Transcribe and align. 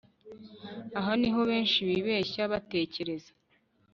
Aha 0.99 1.11
ni 1.19 1.29
ho 1.33 1.41
benshi 1.49 1.79
bibeshya 1.89 2.41
batekereza 2.51 3.31